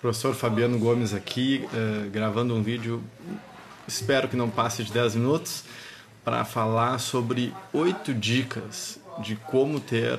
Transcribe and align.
Professor 0.00 0.34
Fabiano 0.34 0.78
Gomes 0.78 1.12
aqui, 1.12 1.68
uh, 1.74 2.08
gravando 2.08 2.54
um 2.54 2.62
vídeo, 2.62 3.04
espero 3.86 4.28
que 4.28 4.36
não 4.36 4.48
passe 4.48 4.82
de 4.82 4.90
10 4.90 5.16
minutos, 5.16 5.64
para 6.24 6.42
falar 6.42 6.98
sobre 6.98 7.52
oito 7.70 8.14
dicas 8.14 8.98
de 9.18 9.36
como 9.36 9.78
ter 9.78 10.18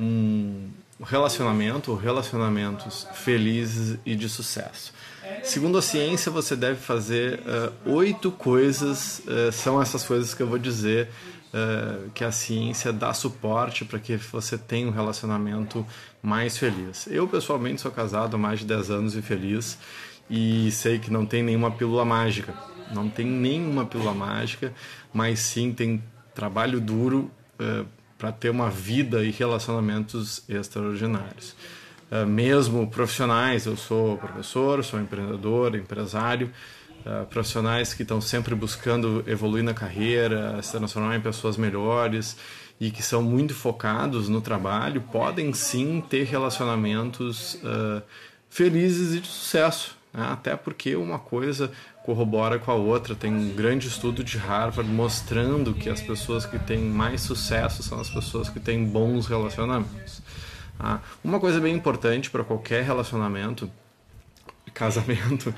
um 0.00 0.70
relacionamento 1.02 1.90
ou 1.90 1.96
relacionamentos 1.96 3.06
felizes 3.12 3.98
e 4.06 4.14
de 4.14 4.30
sucesso. 4.30 4.94
Segundo 5.42 5.76
a 5.76 5.82
ciência, 5.82 6.32
você 6.32 6.56
deve 6.56 6.80
fazer 6.80 7.40
uh, 7.40 7.90
oito 7.90 8.30
coisas, 8.30 9.20
uh, 9.26 9.52
são 9.52 9.80
essas 9.80 10.04
coisas 10.04 10.32
que 10.32 10.42
eu 10.42 10.46
vou 10.46 10.58
dizer 10.58 11.10
uh, 11.52 12.10
que 12.10 12.24
a 12.24 12.32
ciência 12.32 12.92
dá 12.92 13.12
suporte 13.12 13.84
para 13.84 13.98
que 13.98 14.16
você 14.16 14.56
tenha 14.56 14.86
um 14.88 14.90
relacionamento 14.90 15.86
mais 16.22 16.56
feliz. 16.56 17.06
Eu, 17.08 17.28
pessoalmente, 17.28 17.80
sou 17.80 17.90
casado 17.90 18.34
há 18.34 18.38
mais 18.38 18.60
de 18.60 18.66
10 18.66 18.90
anos 18.90 19.16
e 19.16 19.22
feliz, 19.22 19.78
e 20.30 20.70
sei 20.70 20.98
que 20.98 21.10
não 21.10 21.26
tem 21.26 21.42
nenhuma 21.42 21.70
pílula 21.70 22.04
mágica. 22.04 22.54
Não 22.92 23.08
tem 23.08 23.26
nenhuma 23.26 23.84
pílula 23.86 24.14
mágica, 24.14 24.72
mas 25.12 25.40
sim 25.40 25.72
tem 25.72 26.02
trabalho 26.34 26.80
duro 26.80 27.30
uh, 27.60 27.86
para 28.18 28.32
ter 28.32 28.50
uma 28.50 28.70
vida 28.70 29.24
e 29.24 29.30
relacionamentos 29.30 30.44
extraordinários. 30.48 31.56
Uh, 32.10 32.26
mesmo 32.26 32.86
profissionais, 32.88 33.66
eu 33.66 33.76
sou 33.76 34.16
professor, 34.18 34.84
sou 34.84 35.00
empreendedor, 35.00 35.74
empresário, 35.74 36.50
Uh, 37.04 37.26
profissionais 37.26 37.94
que 37.94 38.02
estão 38.02 38.20
sempre 38.20 38.54
buscando 38.54 39.24
evoluir 39.26 39.64
na 39.64 39.74
carreira, 39.74 40.62
se 40.62 40.70
transformar 40.70 41.16
em 41.16 41.20
pessoas 41.20 41.56
melhores 41.56 42.36
e 42.80 42.92
que 42.92 43.02
são 43.02 43.20
muito 43.22 43.54
focados 43.54 44.28
no 44.28 44.40
trabalho, 44.40 45.00
podem 45.00 45.52
sim 45.52 46.00
ter 46.08 46.24
relacionamentos 46.24 47.54
uh, 47.54 48.02
felizes 48.48 49.14
e 49.14 49.20
de 49.20 49.26
sucesso. 49.26 49.96
Né? 50.12 50.24
Até 50.30 50.54
porque 50.54 50.94
uma 50.94 51.18
coisa 51.18 51.72
corrobora 52.04 52.58
com 52.58 52.70
a 52.70 52.74
outra. 52.74 53.14
Tem 53.14 53.32
um 53.32 53.54
grande 53.54 53.88
estudo 53.88 54.22
de 54.22 54.36
Harvard 54.36 54.90
mostrando 54.90 55.72
que 55.74 55.88
as 55.88 56.00
pessoas 56.00 56.44
que 56.44 56.58
têm 56.58 56.80
mais 56.80 57.20
sucesso 57.22 57.82
são 57.82 58.00
as 58.00 58.10
pessoas 58.10 58.48
que 58.48 58.60
têm 58.60 58.84
bons 58.84 59.26
relacionamentos. 59.26 60.22
Ah, 60.78 61.00
uma 61.22 61.38
coisa 61.38 61.60
bem 61.60 61.74
importante 61.74 62.30
para 62.30 62.44
qualquer 62.44 62.82
relacionamento, 62.84 63.70
casamento, 64.74 65.54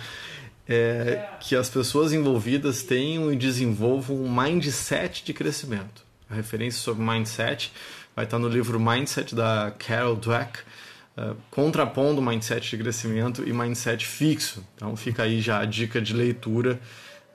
é 0.69 1.29
que 1.41 1.55
as 1.55 1.69
pessoas 1.69 2.13
envolvidas 2.13 2.83
tenham 2.83 3.33
e 3.33 3.37
desenvolvam 3.37 4.17
um 4.17 4.35
mindset 4.35 5.25
de 5.25 5.33
crescimento. 5.33 6.03
A 6.29 6.35
referência 6.35 6.81
sobre 6.81 7.05
mindset 7.05 7.73
vai 8.17 8.25
estar 8.25 8.39
no 8.39 8.49
livro 8.49 8.79
Mindset 8.81 9.35
da 9.35 9.73
Carol 9.79 10.17
Dweck, 10.17 10.61
uh, 11.17 11.37
contrapondo 11.51 12.23
mindset 12.23 12.71
de 12.71 12.83
crescimento 12.83 13.47
e 13.47 13.53
mindset 13.53 14.07
fixo. 14.07 14.65
Então 14.77 14.97
fica 14.97 15.25
aí 15.25 15.41
já 15.41 15.61
a 15.61 15.65
dica 15.65 16.01
de 16.01 16.15
leitura, 16.15 16.81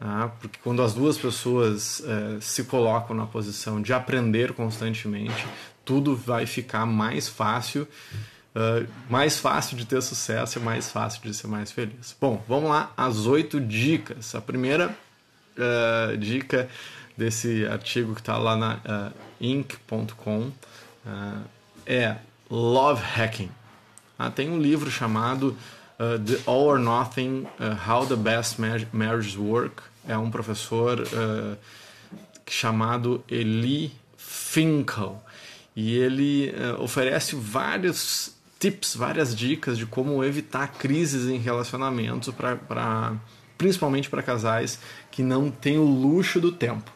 uh, 0.02 0.31
porque 0.39 0.58
quando 0.64 0.81
as 0.81 0.93
duas 0.93 1.17
pessoas 1.17 1.99
uh, 1.99 2.41
se 2.41 2.64
colocam 2.64 3.16
na 3.16 3.25
posição 3.25 3.81
de 3.81 3.93
aprender 3.93 4.53
constantemente, 4.53 5.45
tudo 5.83 6.16
vai 6.16 6.45
ficar 6.45 6.86
mais 6.86 7.27
fácil 7.27 7.88
uh, 8.55 8.88
mais 9.09 9.38
fácil 9.38 9.78
de 9.78 9.86
ter 9.86 10.02
sucesso 10.02 10.59
e 10.59 10.61
mais 10.61 10.92
fácil 10.92 11.22
de 11.22 11.33
ser 11.33 11.47
mais 11.47 11.72
feliz. 11.72 12.16
Bom, 12.19 12.44
vamos 12.47 12.69
lá, 12.69 12.92
as 12.95 13.25
oito 13.25 13.59
dicas. 13.59 14.36
A 14.36 14.42
primeira 14.42 14.95
uh, 15.58 16.17
dica 16.17 16.70
desse 17.17 17.66
artigo 17.66 18.14
que 18.14 18.22
está 18.22 18.38
lá 18.38 18.55
na 18.55 18.75
uh, 18.75 19.14
inc.com 19.42 20.52
é 21.86 22.17
love 22.50 23.02
hacking. 23.02 23.50
Ah, 24.17 24.30
tem 24.30 24.50
um 24.50 24.59
livro 24.59 24.92
chamado 24.92 25.58
The 25.97 26.39
All 26.45 26.66
or 26.66 26.80
Nothing: 26.80 27.47
How 27.88 28.05
the 28.05 28.16
Best 28.16 28.58
Marriages 28.92 29.36
Work. 29.36 29.81
É 30.08 30.17
um 30.17 30.30
professor 30.30 31.08
chamado 32.47 33.23
Eli 33.30 33.92
Finkel 34.17 35.23
e 35.76 35.95
ele 35.95 36.54
uh, 36.58 36.83
oferece 36.83 37.36
vários 37.36 38.36
tips, 38.59 38.95
várias 38.95 39.33
dicas 39.36 39.77
de 39.77 39.86
como 39.86 40.23
evitar 40.23 40.67
crises 40.73 41.27
em 41.27 41.37
relacionamentos, 41.37 42.33
pra, 42.33 42.58
pra 42.58 43.14
principalmente 43.58 44.09
para 44.09 44.21
casais 44.21 44.80
que 45.09 45.23
não 45.23 45.49
têm 45.49 45.77
o 45.77 45.83
luxo 45.83 46.39
do 46.39 46.52
tempo. 46.52 46.92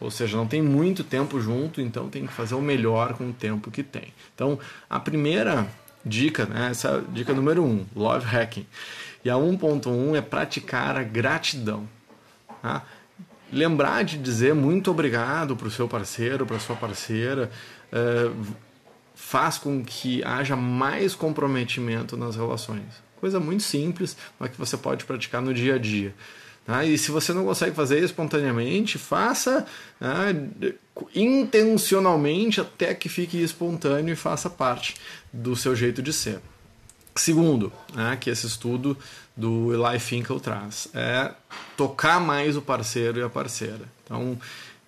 Ou 0.00 0.10
seja, 0.10 0.36
não 0.36 0.46
tem 0.46 0.60
muito 0.62 1.04
tempo 1.04 1.40
junto, 1.40 1.80
então 1.80 2.08
tem 2.08 2.26
que 2.26 2.32
fazer 2.32 2.54
o 2.54 2.60
melhor 2.60 3.14
com 3.14 3.30
o 3.30 3.32
tempo 3.32 3.70
que 3.70 3.82
tem. 3.84 4.12
Então, 4.34 4.58
a 4.90 4.98
primeira 4.98 5.68
dica, 6.04 6.44
né, 6.46 6.70
essa 6.70 7.04
é 7.08 7.12
dica 7.12 7.32
número 7.32 7.62
1, 7.62 7.66
um, 7.66 7.86
love 7.94 8.26
hacking. 8.26 8.66
E 9.24 9.30
a 9.30 9.34
1.1 9.34 10.16
é 10.16 10.20
praticar 10.20 10.96
a 10.96 11.04
gratidão. 11.04 11.88
Tá? 12.60 12.82
Lembrar 13.52 14.02
de 14.02 14.18
dizer 14.18 14.54
muito 14.54 14.90
obrigado 14.90 15.54
para 15.54 15.68
o 15.68 15.70
seu 15.70 15.86
parceiro, 15.86 16.44
para 16.44 16.58
sua 16.58 16.74
parceira. 16.74 17.48
Uh, 17.92 18.34
faz 19.14 19.58
com 19.58 19.84
que 19.84 20.22
haja 20.24 20.56
mais 20.56 21.14
comprometimento 21.14 22.16
nas 22.16 22.36
relações. 22.36 23.02
Coisa 23.20 23.38
muito 23.38 23.62
simples, 23.62 24.16
mas 24.38 24.50
que 24.50 24.58
você 24.58 24.76
pode 24.76 25.04
praticar 25.04 25.40
no 25.40 25.54
dia 25.54 25.76
a 25.76 25.78
dia. 25.78 26.14
Tá? 26.64 26.84
E 26.84 26.96
se 26.96 27.10
você 27.10 27.32
não 27.32 27.44
consegue 27.44 27.74
fazer 27.74 28.02
espontaneamente, 28.02 28.98
faça 28.98 29.66
né, 30.00 30.48
intencionalmente 31.14 32.60
até 32.60 32.94
que 32.94 33.08
fique 33.08 33.42
espontâneo 33.42 34.12
e 34.12 34.16
faça 34.16 34.48
parte 34.48 34.94
do 35.32 35.56
seu 35.56 35.74
jeito 35.74 36.00
de 36.00 36.12
ser. 36.12 36.40
Segundo, 37.14 37.72
né, 37.94 38.16
que 38.20 38.30
esse 38.30 38.46
estudo 38.46 38.96
do 39.36 39.72
Eli 39.74 39.98
Finkel 39.98 40.38
traz, 40.38 40.88
é 40.94 41.32
tocar 41.76 42.20
mais 42.20 42.56
o 42.56 42.62
parceiro 42.62 43.18
e 43.18 43.22
a 43.22 43.28
parceira. 43.28 43.82
Então, 44.04 44.38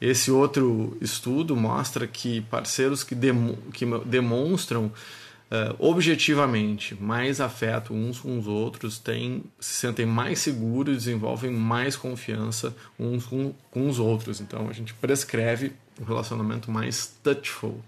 esse 0.01 0.31
outro 0.31 0.97
estudo 1.01 1.57
mostra 1.57 2.07
que 2.07 2.41
parceiros 2.43 3.03
que, 3.03 3.15
demo, 3.15 3.57
que 3.73 3.87
demonstram 4.05 4.87
uh, 4.87 5.75
objetivamente 5.79 6.95
mais 7.01 7.41
afeto 7.41 7.95
uns 7.95 8.21
com 8.21 8.39
os 8.39 8.47
outros 8.47 8.99
têm, 8.99 9.45
se 9.59 9.75
sentem 9.75 10.05
mais 10.05 10.41
seguros, 10.41 10.97
desenvolvem 10.97 11.51
mais 11.51 11.97
confiança 11.97 12.75
uns 12.99 13.25
com, 13.25 13.55
com 13.71 13.89
os 13.89 13.99
outros. 13.99 14.41
Então 14.41 14.69
a 14.69 14.73
gente 14.73 14.93
prescreve 14.95 15.73
um 16.01 16.05
relacionamento 16.05 16.71
mais 16.71 17.15
touchful. 17.23 17.81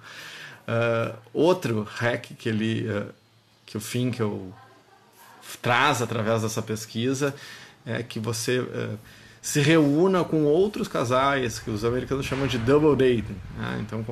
Uh, 0.66 1.16
outro 1.32 1.82
hack 1.82 2.32
que 2.36 2.48
ele 2.48 2.88
uh, 2.88 3.12
que 3.64 3.76
o 3.76 3.80
Finkel 3.80 4.52
traz 5.60 6.02
através 6.02 6.42
dessa 6.42 6.62
pesquisa 6.62 7.34
é 7.84 8.02
que 8.02 8.18
você 8.18 8.60
uh, 8.60 8.98
se 9.46 9.60
reúna 9.60 10.24
com 10.24 10.42
outros 10.42 10.88
casais, 10.88 11.60
que 11.60 11.70
os 11.70 11.84
americanos 11.84 12.26
chamam 12.26 12.48
de 12.48 12.58
double 12.58 12.96
dating. 12.96 13.36
Né? 13.56 13.78
Então, 13.80 14.04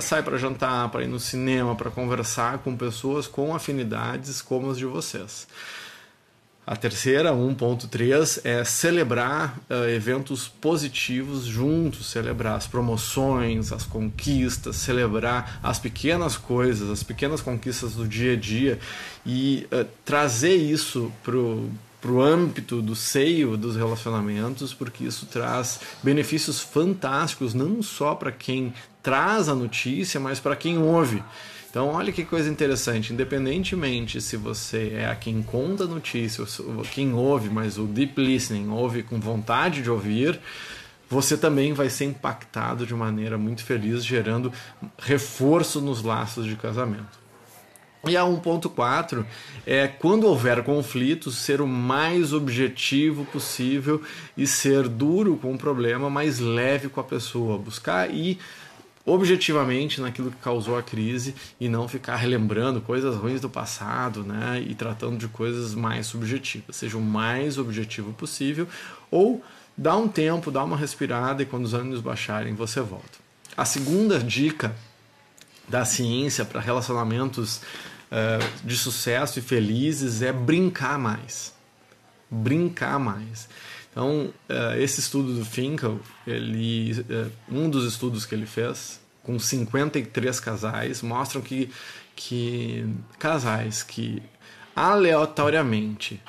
sai 0.00 0.22
para 0.22 0.38
jantar, 0.38 0.88
para 0.90 1.02
ir 1.02 1.08
no 1.08 1.18
cinema, 1.18 1.74
para 1.74 1.90
conversar 1.90 2.58
com 2.58 2.76
pessoas 2.76 3.26
com 3.26 3.52
afinidades 3.52 4.40
como 4.40 4.70
as 4.70 4.78
de 4.78 4.84
vocês. 4.84 5.48
A 6.64 6.76
terceira, 6.76 7.32
1.3, 7.32 8.42
é 8.44 8.62
celebrar 8.62 9.58
uh, 9.68 9.88
eventos 9.88 10.46
positivos 10.46 11.46
juntos, 11.46 12.08
celebrar 12.08 12.54
as 12.54 12.68
promoções, 12.68 13.72
as 13.72 13.84
conquistas, 13.84 14.76
celebrar 14.76 15.58
as 15.64 15.80
pequenas 15.80 16.36
coisas, 16.36 16.88
as 16.90 17.02
pequenas 17.02 17.40
conquistas 17.40 17.94
do 17.94 18.06
dia 18.06 18.34
a 18.34 18.36
dia 18.36 18.78
e 19.26 19.66
uh, 19.72 19.84
trazer 20.04 20.54
isso 20.54 21.10
para 21.24 21.40
para 22.00 22.10
o 22.10 22.20
âmbito 22.20 22.80
do 22.80 22.96
seio 22.96 23.56
dos 23.56 23.76
relacionamentos, 23.76 24.72
porque 24.72 25.04
isso 25.04 25.26
traz 25.26 25.80
benefícios 26.02 26.60
fantásticos, 26.60 27.52
não 27.52 27.82
só 27.82 28.14
para 28.14 28.32
quem 28.32 28.72
traz 29.02 29.48
a 29.48 29.54
notícia, 29.54 30.18
mas 30.18 30.40
para 30.40 30.56
quem 30.56 30.78
ouve. 30.78 31.22
Então, 31.70 31.88
olha 31.88 32.10
que 32.10 32.24
coisa 32.24 32.50
interessante, 32.50 33.12
independentemente 33.12 34.20
se 34.20 34.36
você 34.36 34.94
é 34.96 35.06
a 35.06 35.14
quem 35.14 35.40
conta 35.40 35.84
a 35.84 35.86
notícia, 35.86 36.42
ou 36.42 36.82
quem 36.82 37.12
ouve, 37.12 37.48
mas 37.48 37.78
o 37.78 37.84
deep 37.84 38.20
listening 38.20 38.70
ouve 38.70 39.04
com 39.04 39.20
vontade 39.20 39.80
de 39.80 39.88
ouvir, 39.88 40.40
você 41.08 41.36
também 41.36 41.72
vai 41.72 41.88
ser 41.88 42.06
impactado 42.06 42.84
de 42.84 42.94
maneira 42.94 43.38
muito 43.38 43.62
feliz, 43.62 44.04
gerando 44.04 44.52
reforço 44.98 45.80
nos 45.80 46.02
laços 46.02 46.44
de 46.44 46.56
casamento. 46.56 47.20
E 48.08 48.16
a 48.16 48.22
1.4 48.22 49.26
é 49.66 49.86
quando 49.86 50.24
houver 50.24 50.64
conflitos, 50.64 51.36
ser 51.36 51.60
o 51.60 51.66
mais 51.66 52.32
objetivo 52.32 53.26
possível 53.26 54.00
e 54.36 54.46
ser 54.46 54.88
duro 54.88 55.36
com 55.36 55.52
o 55.52 55.58
problema, 55.58 56.08
mas 56.08 56.38
leve 56.38 56.88
com 56.88 56.98
a 57.00 57.04
pessoa, 57.04 57.58
buscar 57.58 58.10
ir 58.10 58.38
objetivamente 59.04 60.00
naquilo 60.00 60.30
que 60.30 60.36
causou 60.38 60.78
a 60.78 60.82
crise 60.82 61.34
e 61.60 61.68
não 61.68 61.88
ficar 61.88 62.16
relembrando 62.16 62.80
coisas 62.80 63.16
ruins 63.16 63.40
do 63.40 63.50
passado, 63.50 64.22
né, 64.22 64.64
e 64.66 64.74
tratando 64.74 65.18
de 65.18 65.28
coisas 65.28 65.74
mais 65.74 66.06
subjetivas. 66.06 66.76
Seja 66.76 66.96
o 66.96 67.02
mais 67.02 67.58
objetivo 67.58 68.12
possível 68.12 68.66
ou 69.10 69.42
dá 69.76 69.96
um 69.96 70.08
tempo, 70.08 70.50
dá 70.50 70.64
uma 70.64 70.76
respirada 70.76 71.42
e 71.42 71.46
quando 71.46 71.64
os 71.64 71.74
ânimos 71.74 72.00
baixarem, 72.00 72.54
você 72.54 72.80
volta. 72.80 73.18
A 73.56 73.64
segunda 73.64 74.18
dica 74.18 74.74
da 75.70 75.84
ciência 75.84 76.44
para 76.44 76.60
relacionamentos 76.60 77.58
uh, 78.10 78.66
de 78.66 78.76
sucesso 78.76 79.38
e 79.38 79.42
felizes 79.42 80.20
é 80.20 80.32
brincar 80.32 80.98
mais. 80.98 81.54
Brincar 82.28 82.98
mais. 82.98 83.48
Então, 83.90 84.32
uh, 84.48 84.78
esse 84.78 85.00
estudo 85.00 85.34
do 85.34 85.44
Finkel, 85.44 86.00
ele, 86.26 86.92
uh, 87.00 87.30
um 87.48 87.70
dos 87.70 87.90
estudos 87.90 88.26
que 88.26 88.34
ele 88.34 88.46
fez, 88.46 89.00
com 89.22 89.38
53 89.38 90.40
casais, 90.40 91.02
mostram 91.02 91.40
que, 91.40 91.70
que 92.16 92.84
casais 93.18 93.82
que 93.82 94.22
aleatoriamente 94.74 96.20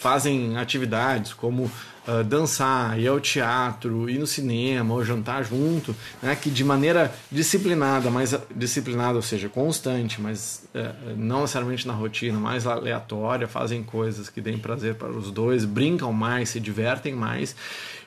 fazem 0.00 0.56
atividades 0.56 1.34
como 1.34 1.64
uh, 1.64 2.24
dançar, 2.24 2.98
ir 2.98 3.06
ao 3.06 3.20
teatro, 3.20 4.08
ir 4.08 4.18
no 4.18 4.26
cinema 4.26 4.94
ou 4.94 5.04
jantar 5.04 5.44
junto, 5.44 5.94
né, 6.22 6.34
que 6.34 6.48
de 6.48 6.64
maneira 6.64 7.14
disciplinada, 7.30 8.10
mais 8.10 8.34
disciplinada, 8.56 9.16
ou 9.16 9.22
seja, 9.22 9.50
constante, 9.50 10.18
mas 10.18 10.66
uh, 10.74 11.14
não 11.18 11.42
necessariamente 11.42 11.86
na 11.86 11.92
rotina, 11.92 12.40
mais 12.40 12.66
aleatória, 12.66 13.46
fazem 13.46 13.82
coisas 13.82 14.30
que 14.30 14.40
deem 14.40 14.56
prazer 14.56 14.94
para 14.94 15.10
os 15.10 15.30
dois, 15.30 15.66
brincam 15.66 16.14
mais, 16.14 16.48
se 16.48 16.60
divertem 16.60 17.14
mais, 17.14 17.54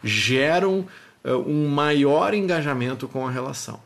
geram 0.03 0.87
uh, 1.23 1.37
um 1.45 1.69
maior 1.69 2.33
engajamento 2.33 3.07
com 3.07 3.27
a 3.27 3.29
relação. 3.29 3.79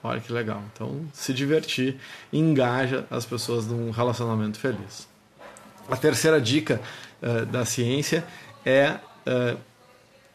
Olha 0.00 0.20
que 0.20 0.32
legal. 0.32 0.62
Então, 0.72 1.00
se 1.12 1.34
divertir 1.34 1.96
engaja 2.32 3.04
as 3.10 3.26
pessoas 3.26 3.66
num 3.66 3.90
relacionamento 3.90 4.60
feliz. 4.60 5.08
A 5.90 5.96
terceira 5.96 6.40
dica 6.40 6.80
uh, 7.22 7.46
da 7.46 7.64
ciência 7.64 8.24
é 8.64 8.96
uh, 9.26 9.58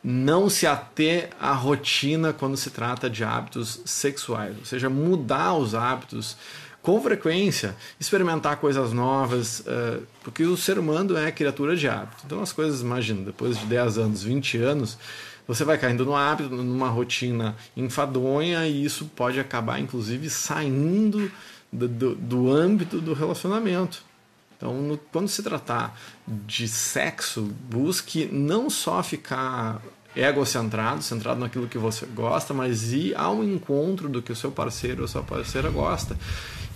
não 0.03 0.49
se 0.49 0.65
ater 0.65 1.29
à 1.39 1.51
rotina 1.51 2.31
quando 2.31 2.55
se 2.55 2.69
trata 2.69 3.09
de 3.09 3.23
hábitos 3.23 3.81
sexuais, 3.85 4.57
ou 4.57 4.65
seja, 4.65 4.89
mudar 4.89 5.53
os 5.55 5.75
hábitos 5.75 6.37
com 6.81 7.01
frequência, 7.01 7.75
experimentar 7.99 8.55
coisas 8.57 8.93
novas, 8.93 9.59
uh, 9.59 10.01
porque 10.23 10.43
o 10.43 10.55
ser 10.55 10.79
humano 10.79 11.17
é 11.17 11.29
criatura 11.31 11.75
de 11.75 11.87
hábito. 11.89 12.23
Então 12.25 12.41
as 12.41 12.53
coisas, 12.53 12.81
imagina, 12.81 13.25
depois 13.25 13.59
de 13.59 13.65
10 13.65 13.97
anos, 13.97 14.23
20 14.23 14.57
anos, 14.59 14.97
você 15.45 15.65
vai 15.65 15.77
caindo 15.77 16.05
no 16.05 16.15
hábito, 16.15 16.49
numa 16.49 16.87
rotina 16.87 17.55
enfadonha 17.75 18.65
e 18.67 18.85
isso 18.85 19.05
pode 19.15 19.39
acabar, 19.39 19.79
inclusive, 19.79 20.29
saindo 20.29 21.29
do, 21.71 21.87
do, 21.87 22.15
do 22.15 22.51
âmbito 22.51 23.01
do 23.01 23.13
relacionamento. 23.13 24.06
Então, 24.57 24.73
no, 24.81 24.97
quando 24.97 25.27
se 25.27 25.43
tratar 25.43 25.97
de 26.27 26.67
sexo, 26.67 27.43
busque 27.69 28.27
não 28.31 28.69
só 28.69 29.03
ficar 29.03 29.81
egocentrado, 30.15 31.03
centrado 31.03 31.39
naquilo 31.39 31.67
que 31.67 31.77
você 31.77 32.05
gosta, 32.07 32.53
mas 32.53 32.91
ir 32.91 33.15
ao 33.15 33.43
encontro 33.43 34.09
do 34.09 34.21
que 34.21 34.31
o 34.31 34.35
seu 34.35 34.51
parceiro 34.51 35.03
ou 35.03 35.07
sua 35.07 35.21
parceira 35.21 35.69
gosta 35.69 36.17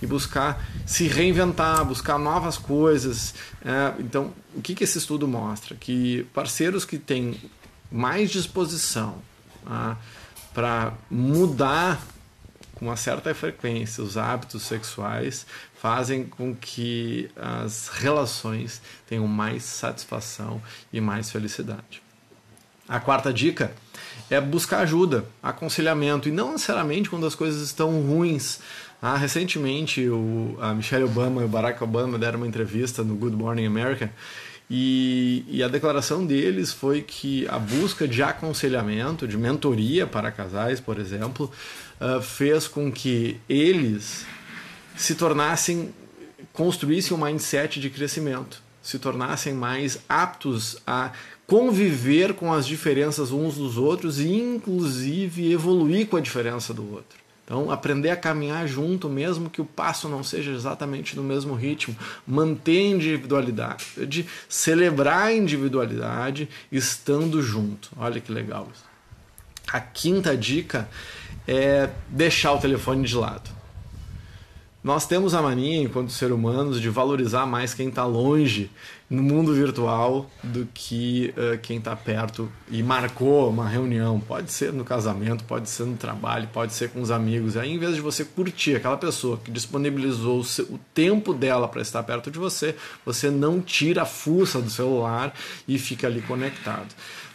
e 0.00 0.06
buscar 0.06 0.64
se 0.86 1.08
reinventar, 1.08 1.84
buscar 1.84 2.18
novas 2.18 2.56
coisas. 2.56 3.34
É, 3.64 3.94
então, 4.00 4.32
o 4.54 4.62
que, 4.62 4.74
que 4.74 4.84
esse 4.84 4.98
estudo 4.98 5.26
mostra? 5.26 5.76
Que 5.76 6.24
parceiros 6.32 6.84
que 6.84 6.98
têm 6.98 7.36
mais 7.90 8.30
disposição 8.30 9.16
tá, 9.64 9.96
para 10.54 10.92
mudar 11.10 12.00
com 12.82 12.88
uma 12.88 12.96
certa 12.96 13.32
frequência 13.32 14.02
os 14.02 14.16
hábitos 14.16 14.64
sexuais 14.64 15.46
fazem 15.80 16.24
com 16.24 16.52
que 16.52 17.30
as 17.36 17.88
relações 17.88 18.82
tenham 19.08 19.28
mais 19.28 19.62
satisfação 19.62 20.60
e 20.92 21.00
mais 21.00 21.30
felicidade. 21.30 22.02
A 22.88 22.98
quarta 22.98 23.32
dica 23.32 23.72
é 24.28 24.40
buscar 24.40 24.80
ajuda, 24.80 25.24
aconselhamento, 25.40 26.28
e 26.28 26.32
não 26.32 26.52
necessariamente 26.52 27.08
quando 27.08 27.24
as 27.24 27.36
coisas 27.36 27.62
estão 27.62 28.02
ruins. 28.02 28.58
Ah, 29.00 29.16
recentemente, 29.16 30.08
o, 30.08 30.58
a 30.60 30.74
Michelle 30.74 31.04
Obama 31.04 31.40
e 31.40 31.44
o 31.44 31.48
Barack 31.48 31.82
Obama 31.84 32.18
deram 32.18 32.38
uma 32.38 32.48
entrevista 32.48 33.04
no 33.04 33.14
Good 33.14 33.36
Morning 33.36 33.64
America 33.64 34.10
e, 34.74 35.44
e, 35.48 35.62
a 35.62 35.68
declaração 35.68 36.24
deles 36.24 36.72
foi 36.72 37.02
que 37.02 37.46
a 37.48 37.58
busca 37.58 38.08
de 38.08 38.22
aconselhamento, 38.22 39.28
de 39.28 39.36
mentoria 39.36 40.06
para 40.06 40.32
casais, 40.32 40.80
por 40.80 40.98
exemplo, 40.98 41.52
uh, 42.00 42.22
fez 42.22 42.66
com 42.66 42.90
que 42.90 43.38
eles 43.46 44.24
se 44.96 45.14
tornassem, 45.14 45.92
construíssem 46.54 47.14
um 47.14 47.22
mindset 47.22 47.78
de 47.78 47.90
crescimento, 47.90 48.62
se 48.80 48.98
tornassem 48.98 49.52
mais 49.52 49.98
aptos 50.08 50.78
a 50.86 51.12
conviver 51.46 52.32
com 52.32 52.50
as 52.50 52.66
diferenças 52.66 53.30
uns 53.30 53.56
dos 53.56 53.76
outros 53.76 54.20
e, 54.20 54.32
inclusive, 54.32 55.52
evoluir 55.52 56.06
com 56.06 56.16
a 56.16 56.20
diferença 56.22 56.72
do 56.72 56.94
outro. 56.94 57.18
Então, 57.44 57.70
aprender 57.70 58.10
a 58.10 58.16
caminhar 58.16 58.66
junto, 58.68 59.08
mesmo 59.08 59.50
que 59.50 59.60
o 59.60 59.64
passo 59.64 60.08
não 60.08 60.22
seja 60.22 60.52
exatamente 60.52 61.16
no 61.16 61.22
mesmo 61.22 61.54
ritmo, 61.54 61.96
manter 62.26 62.78
a 62.78 62.90
individualidade, 62.90 63.84
de 64.06 64.26
celebrar 64.48 65.24
a 65.24 65.32
individualidade 65.32 66.48
estando 66.70 67.42
junto. 67.42 67.90
Olha 67.96 68.20
que 68.20 68.32
legal. 68.32 68.68
A 69.68 69.80
quinta 69.80 70.36
dica 70.36 70.88
é 71.46 71.90
deixar 72.08 72.52
o 72.52 72.58
telefone 72.58 73.06
de 73.06 73.16
lado. 73.16 73.61
Nós 74.82 75.06
temos 75.06 75.32
a 75.32 75.40
mania, 75.40 75.80
enquanto 75.80 76.10
ser 76.10 76.32
humanos, 76.32 76.80
de 76.80 76.88
valorizar 76.88 77.46
mais 77.46 77.72
quem 77.72 77.88
está 77.88 78.04
longe 78.04 78.68
no 79.08 79.22
mundo 79.22 79.54
virtual 79.54 80.28
do 80.42 80.66
que 80.74 81.32
uh, 81.36 81.56
quem 81.58 81.78
está 81.78 81.94
perto 81.94 82.50
e 82.68 82.82
marcou 82.82 83.48
uma 83.48 83.68
reunião. 83.68 84.18
Pode 84.18 84.50
ser 84.50 84.72
no 84.72 84.84
casamento, 84.84 85.44
pode 85.44 85.70
ser 85.70 85.84
no 85.84 85.96
trabalho, 85.96 86.48
pode 86.52 86.72
ser 86.72 86.90
com 86.90 87.00
os 87.00 87.12
amigos. 87.12 87.56
Aí, 87.56 87.70
em 87.70 87.78
vez 87.78 87.94
de 87.94 88.00
você 88.00 88.24
curtir 88.24 88.74
aquela 88.74 88.96
pessoa 88.96 89.36
que 89.36 89.52
disponibilizou 89.52 90.40
o, 90.40 90.44
seu, 90.44 90.64
o 90.64 90.80
tempo 90.92 91.32
dela 91.32 91.68
para 91.68 91.80
estar 91.80 92.02
perto 92.02 92.28
de 92.28 92.40
você, 92.40 92.74
você 93.06 93.30
não 93.30 93.60
tira 93.60 94.02
a 94.02 94.06
fuça 94.06 94.60
do 94.60 94.68
celular 94.68 95.32
e 95.68 95.78
fica 95.78 96.08
ali 96.08 96.22
conectado. 96.22 96.92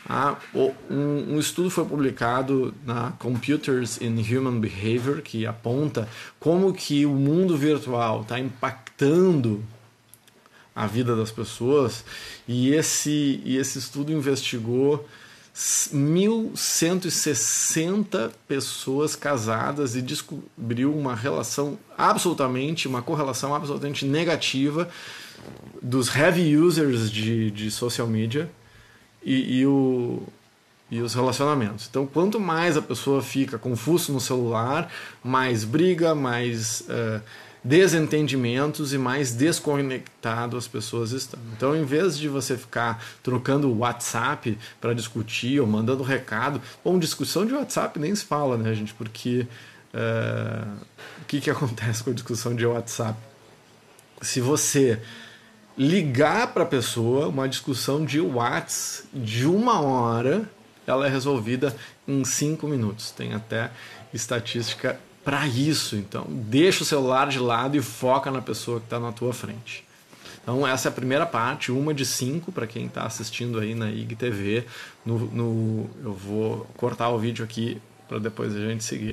Ah, 0.09 0.38
um, 0.56 1.36
um, 1.36 1.38
estudo 1.38 1.69
foi 1.69 1.83
publicado 1.83 2.74
na 2.86 3.12
Computers 3.19 4.00
in 4.00 4.18
Human 4.21 4.57
Behavior 4.57 5.21
que 5.21 5.45
aponta 5.45 6.07
como 6.39 6.74
que 6.74 7.06
o 7.06 7.12
mundo 7.12 7.57
virtual 7.57 8.21
está 8.21 8.39
impactando 8.39 9.62
a 10.74 10.88
vida 10.88 11.13
das 11.13 11.30
pessoas 11.30 12.06
e 12.48 12.74
esse, 12.74 13.42
e 13.44 13.57
esse 13.57 13.80
estudo 13.80 14.13
investigou 14.13 15.06
1.160 15.54 18.31
pessoas 18.48 19.13
casadas 19.13 19.98
e 19.98 20.01
descobriu 20.01 20.95
uma 20.95 21.15
relação 21.15 21.77
absolutamente, 21.98 22.88
uma 22.88 23.01
correlação 23.01 23.54
absolutamente 23.54 24.06
negativa 24.06 24.89
dos 25.81 26.15
heavy 26.15 26.56
users 26.56 27.12
de, 27.12 27.51
de 27.51 27.69
social 27.69 28.07
media 28.07 28.49
e, 29.28 29.60
e, 29.60 29.66
o, 29.66 30.24
e 30.90 31.02
os 31.02 31.14
relacionamentos. 31.14 31.86
Então, 31.90 32.07
quanto 32.07 32.40
mais 32.40 32.78
a 32.78 32.81
pessoa 32.81 33.22
fica 33.22 33.60
confuso 33.60 34.14
no 34.14 34.22
celular, 34.22 34.90
mais 35.22 35.66
briga, 35.66 36.16
mais 36.16 36.80
uh, 36.88 37.22
desentendimentos 37.62 38.94
e 38.94 38.98
mais 38.98 39.34
desconectado 39.34 40.56
as 40.56 40.66
pessoas 40.66 41.12
estão. 41.12 41.38
Então, 41.57 41.76
em 41.76 41.84
vez 41.84 42.18
de 42.18 42.30
você 42.30 42.56
ficar 42.56 43.04
trocando 43.22 43.78
WhatsApp 43.78 44.57
para 44.80 44.94
discutir 44.94 45.60
ou 45.60 45.68
mandando 45.68 46.04
recado, 46.04 46.62
bom, 46.81 46.98
discussão 46.98 47.46
de 47.46 47.54
WhatsApp 47.54 48.00
nem 48.00 48.16
se 48.16 48.24
fala, 48.24 48.57
né, 48.57 48.74
gente? 48.74 48.94
Porque 48.94 49.46
uh, 49.94 50.78
o 51.22 51.26
que, 51.26 51.42
que 51.42 51.50
acontece 51.52 52.02
com 52.02 52.12
a 52.12 52.14
discussão 52.14 52.56
de 52.56 52.66
WhatsApp? 52.66 53.19
Se 54.22 54.40
você 54.40 55.02
ligar 55.78 56.54
para 56.54 56.64
a 56.64 56.66
pessoa 56.66 57.28
uma 57.28 57.48
discussão 57.48 58.04
de 58.04 58.19
WhatsApp 58.19 59.07
de 59.14 59.46
uma 59.46 59.80
hora, 59.80 60.50
ela 60.86 61.06
é 61.06 61.10
resolvida 61.10 61.76
em 62.07 62.24
cinco 62.24 62.68
minutos. 62.68 63.12
Tem 63.12 63.34
até 63.34 63.69
estatística 64.14 65.00
para 65.24 65.46
isso. 65.46 65.96
Então, 65.96 66.26
deixa 66.30 66.84
o 66.84 66.86
celular 66.86 67.28
de 67.28 67.40
lado 67.40 67.78
e 67.78 67.81
foca 67.81 68.31
na 68.31 68.42
pessoa 68.42 68.80
que 68.80 68.86
está 68.86 69.00
na 69.00 69.12
tua 69.12 69.34
frente. 69.34 69.86
Então, 70.42 70.66
essa 70.66 70.88
é 70.88 70.90
a 70.90 70.94
primeira 70.94 71.26
parte, 71.26 71.74
uma 71.74 71.94
de 71.94 72.06
cinco, 72.06 72.54
para 72.54 72.66
quem 72.66 72.86
está 72.86 73.04
assistindo 73.04 73.60
aí 73.60 73.76
na 73.76 73.92
IGTV. 73.92 74.66
No, 75.06 75.19
no, 75.19 75.90
eu 76.02 76.14
vou 76.14 76.66
cortar 76.78 77.10
o 77.10 77.19
vídeo 77.19 77.44
aqui 77.44 77.81
para 78.07 78.18
depois 78.18 78.56
a 78.56 78.60
gente 78.60 78.84
seguir. 78.84 79.06